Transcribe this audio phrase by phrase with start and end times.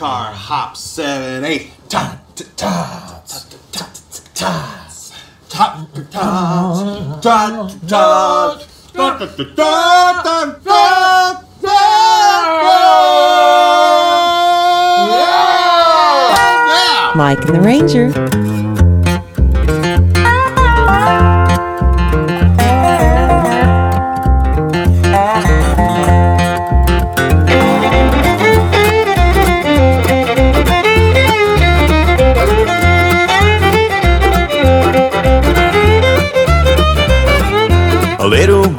[0.00, 1.68] car hop seven eight.
[1.90, 3.38] Ta ta ta ta
[3.70, 3.84] ta
[4.32, 4.52] ta
[6.00, 6.10] ta
[7.10, 8.56] ta ta
[8.96, 11.76] ta ta ta ta ta
[15.02, 17.12] Yeah!
[17.14, 18.08] Mike and the Ranger.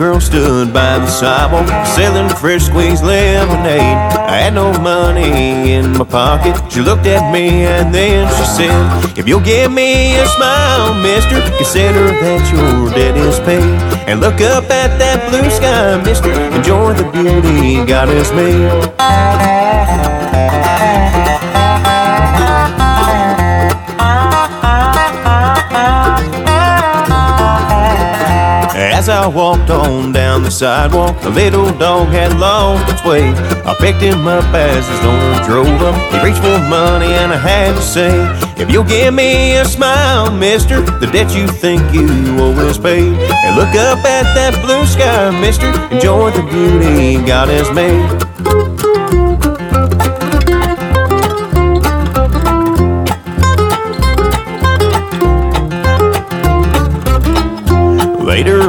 [0.00, 3.98] Girl stood by the sidewalk selling the fresh squeezed lemonade.
[4.16, 6.56] I had no money in my pocket.
[6.72, 11.42] She looked at me and then she said, If you'll give me a smile, mister,
[11.58, 13.76] consider that your debt is paid.
[14.08, 20.09] And look up at that blue sky, mister, enjoy the beauty God has made.
[29.00, 33.32] As I walked on down the sidewalk, the little dog had lost its way.
[33.64, 35.96] I picked him up as his owner drove up.
[36.12, 38.10] He reached for money and I had to say,
[38.62, 42.08] If you'll give me a smile, mister, the debt you think you
[42.40, 43.16] owe is paid.
[43.16, 48.69] And look up at that blue sky, mister, enjoy the beauty God has made.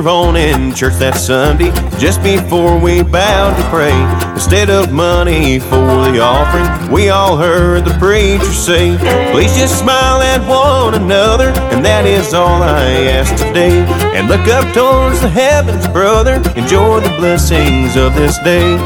[0.02, 3.94] Later on in church that Sunday, just before we bowed to pray,
[4.34, 8.98] instead of money for the offering, we all heard the preacher say,
[9.32, 13.86] Please just smile at one another, and that is all I ask today.
[14.18, 18.78] And look up towards the heavens, brother, enjoy the blessings of this day.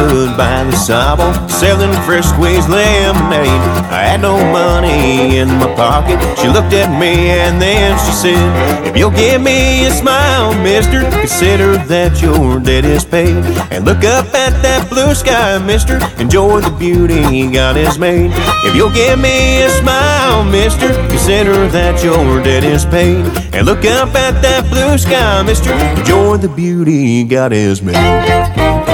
[0.00, 3.60] Stood by the sidewalk selling fresh squeezed lemonade.
[3.92, 6.18] I had no money in my pocket.
[6.38, 11.02] She looked at me and then she said, If you'll give me a smile, mister,
[11.10, 13.44] consider that your debt is paid.
[13.70, 18.30] And look up at that blue sky, mister, enjoy the beauty God has made.
[18.64, 23.26] If you'll give me a smile, mister, consider that your debt is paid.
[23.52, 28.89] And look up at that blue sky, mister, enjoy the beauty God has made.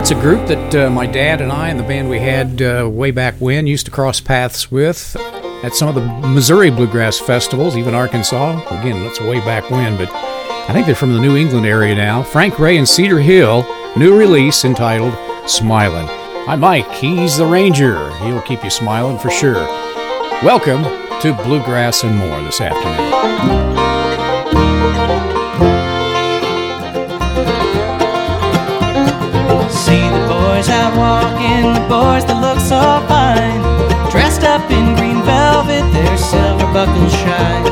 [0.00, 2.88] That's a group that uh, my dad and I and the band we had uh,
[2.90, 5.14] way back when used to cross paths with
[5.62, 8.62] at some of the Missouri Bluegrass festivals, even Arkansas.
[8.80, 12.22] Again, that's way back when, but I think they're from the New England area now.
[12.22, 15.12] Frank Ray and Cedar Hill, new release entitled
[15.46, 16.08] Smiling.
[16.48, 18.10] I'm Mike, he's the Ranger.
[18.20, 19.66] He'll keep you smiling for sure.
[20.42, 20.82] Welcome
[21.20, 23.99] to Bluegrass and More this afternoon.
[30.60, 33.62] Boys out walking, the boys that look so fine.
[34.10, 37.64] Dressed up in green velvet, their silver buckles shine.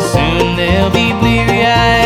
[0.00, 1.99] Soon they'll be bleary eyed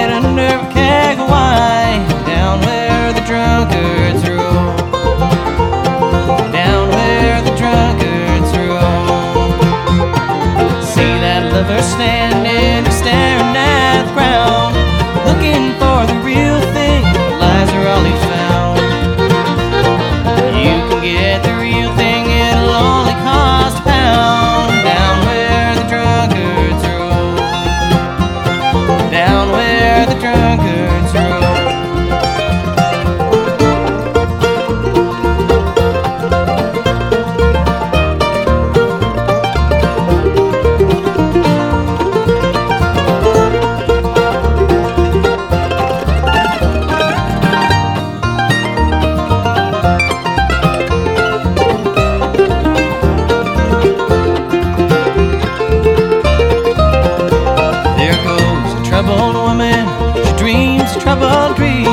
[59.05, 59.85] troubled woman.
[60.25, 61.85] She dreams a troubled dream.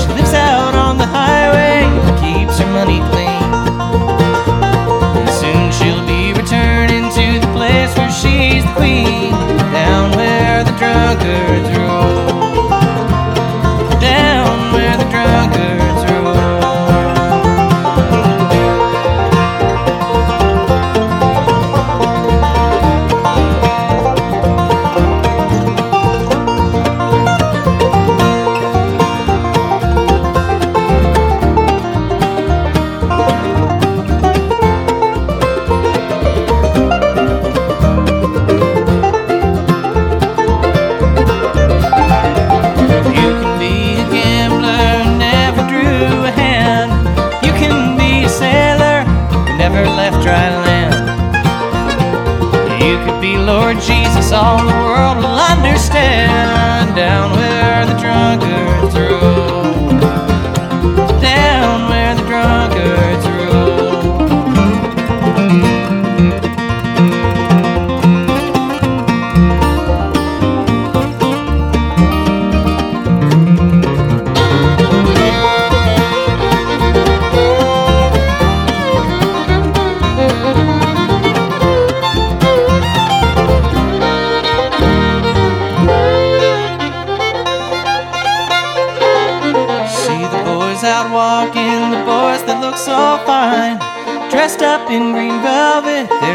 [0.00, 3.50] She lives out on the highway, and keeps her money clean.
[5.18, 9.32] And soon she'll be returning to the place where she's the queen.
[9.72, 11.77] Down where the drunkards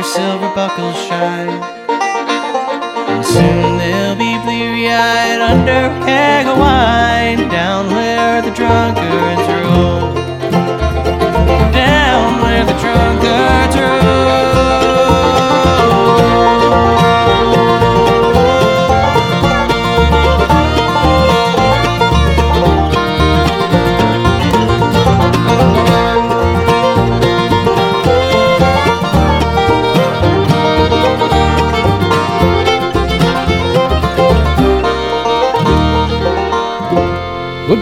[0.04, 1.50] silver buckles shine.
[3.10, 7.48] And soon they'll be bleary eyed under a keg of wine.
[7.50, 9.03] Down where the drunkards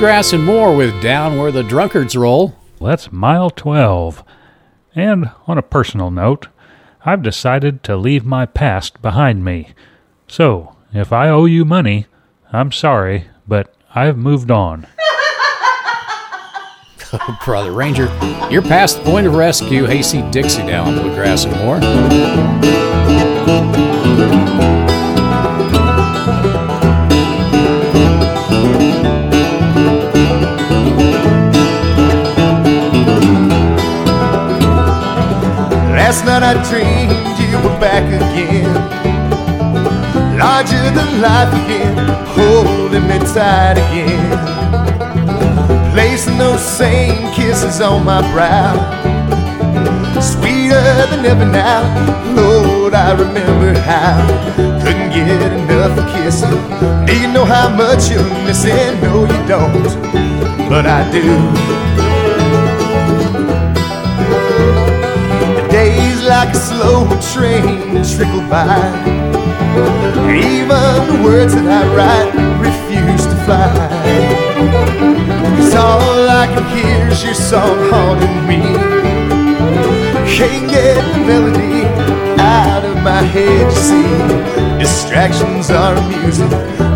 [0.02, 2.56] Bluegrass and more with Down Where the Drunkards Roll.
[2.82, 4.24] That's mile 12.
[4.96, 6.48] And on a personal note,
[7.06, 9.74] I've decided to leave my past behind me.
[10.28, 12.08] So, if I owe you money,
[12.52, 14.88] I'm sorry, but I've moved on.
[17.14, 18.06] Oh, brother Ranger,
[18.50, 19.84] you're past the point of rescue.
[19.84, 21.78] Hasty Dixie down on Bluegrass and more.
[36.32, 37.12] Night I dreamed
[37.44, 38.72] you were back again.
[40.40, 41.94] Larger than life again,
[42.38, 44.32] holding me tight again.
[45.92, 48.80] Placing those same kisses on my brow.
[50.22, 50.82] Sweeter
[51.12, 51.84] than ever now.
[52.34, 54.26] Lord, I remember how.
[54.56, 57.06] Couldn't get enough of kissing.
[57.08, 59.02] Do you know how much you're missing?
[59.02, 59.84] No, you don't.
[60.70, 62.11] But I do.
[67.32, 68.78] Slow train trickle by.
[70.30, 70.68] Even
[71.08, 73.72] the words that I write refuse to fly.
[75.58, 78.62] Cause all I can hear is your song haunting me.
[80.36, 81.86] Can't get the melody
[82.40, 84.80] out of my head, you see.
[84.80, 86.50] Distractions are amusing.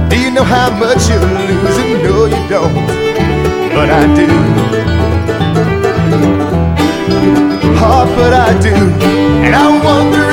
[0.10, 2.04] Do you know how much you're losing?
[2.04, 2.74] No, you don't.
[3.76, 4.28] But I do.
[7.88, 8.74] Oh, but I do.
[9.46, 10.25] And I wonder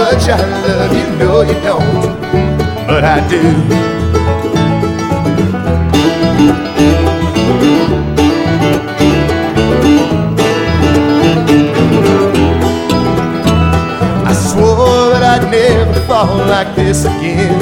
[0.00, 1.08] much I love you?
[1.20, 2.20] No, you don't.
[2.86, 3.42] But I do.
[14.30, 17.60] I swore that I'd never fall like this again.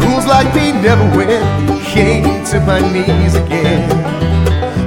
[0.00, 1.44] Fools like me never win.
[1.94, 3.88] Came to my knees again.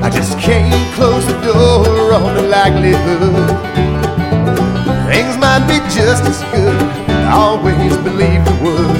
[0.03, 3.86] I just can't close the door on the likelihood
[5.17, 6.77] things might be just as good.
[7.09, 8.97] I always believed it would.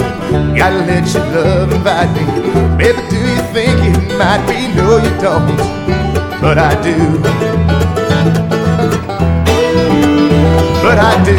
[0.57, 2.23] Gotta let your love invite me.
[2.81, 4.59] Baby, do you think it might be?
[4.77, 5.57] No, you don't.
[6.41, 6.97] But I do.
[10.85, 11.37] but I do.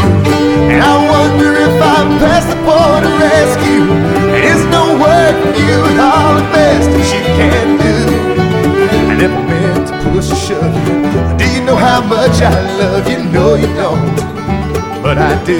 [0.72, 3.86] And I wonder if I'm past the point of rescue.
[4.34, 7.96] And it's no work from you at all the best that you can do.
[9.10, 10.96] I never meant to push or shove you.
[11.40, 13.18] Do you know how much I love you?
[13.36, 14.27] No, you don't.
[15.08, 15.56] But I do.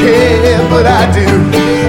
[0.00, 1.28] Yeah, but I do.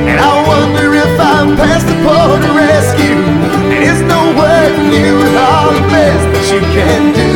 [0.03, 3.23] And I wonder if I'm past the point of rescue.
[3.71, 7.29] And it's no word from you at all the best that you can do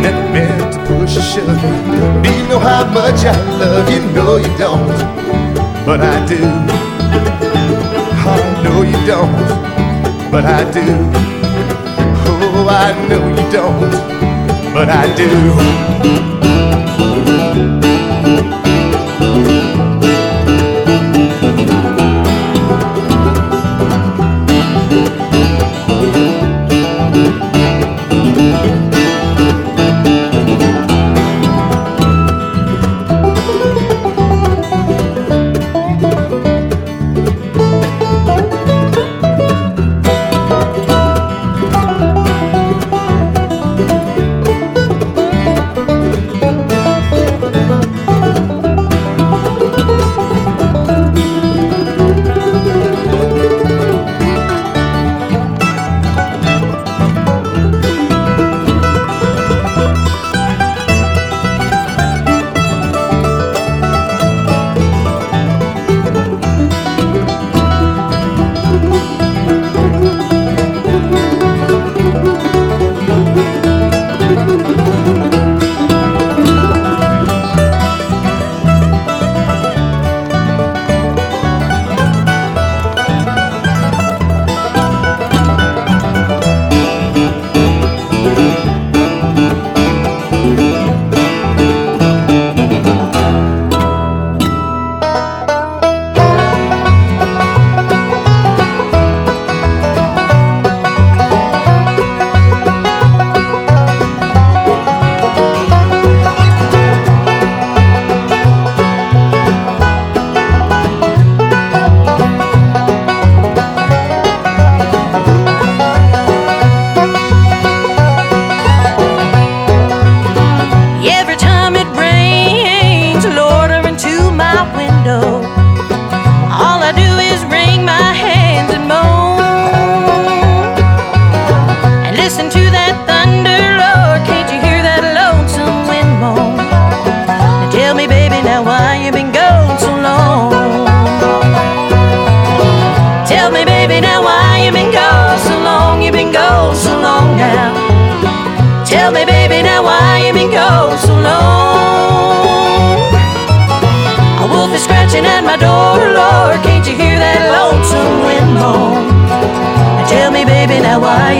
[0.00, 2.24] never meant to push or shove.
[2.24, 4.00] Do you know how much I love you?
[4.16, 4.88] No, you don't.
[5.84, 6.40] But I do.
[8.24, 10.32] Oh, no, you don't.
[10.32, 10.86] But I do.
[12.32, 14.21] Oh, I know you don't.
[14.74, 16.31] But I do.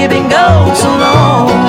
[0.00, 1.61] You've been gone so long.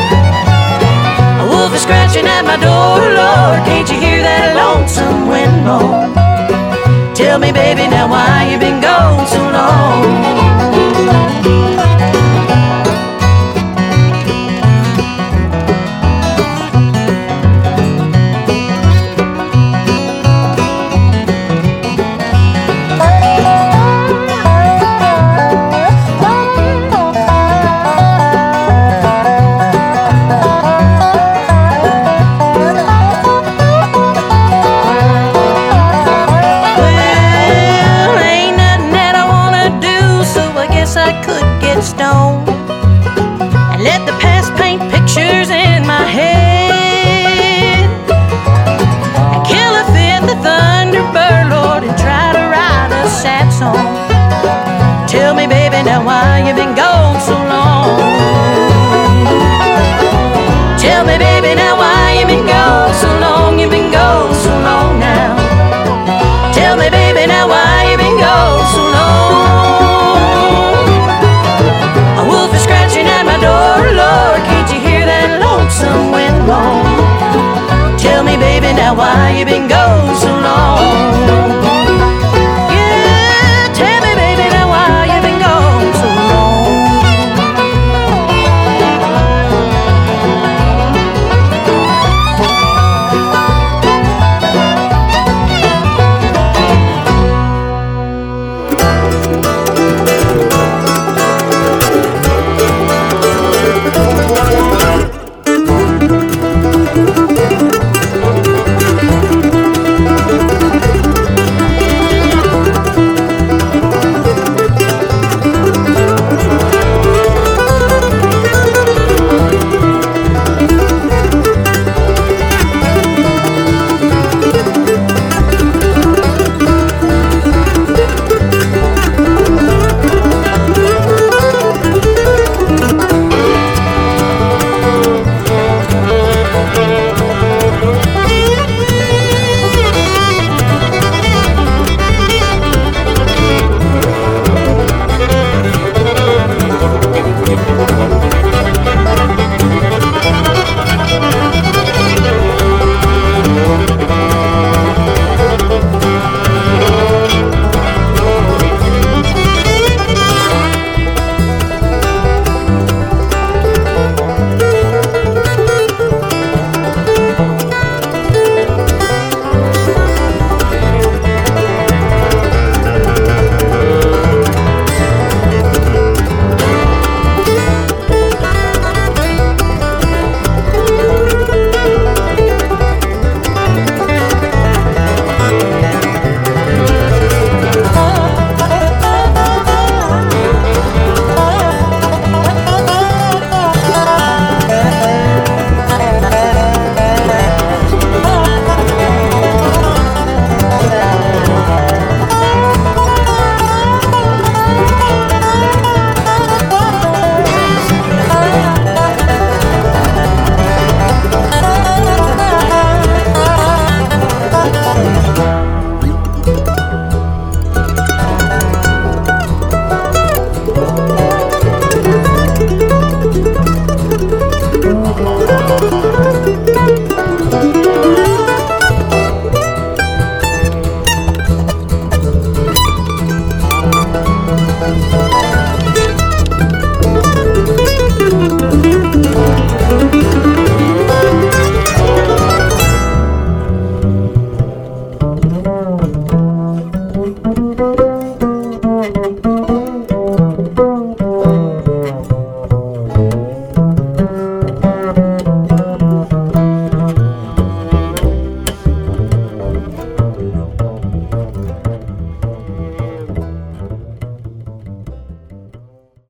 [1.42, 6.14] A wolf is scratching at my door, Lord, can't you hear that lonesome wind moan?
[7.16, 10.46] Tell me, baby, now why you been gone so long?